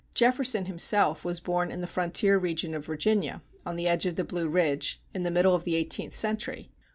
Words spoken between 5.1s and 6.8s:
in the middle of the eighteenth century.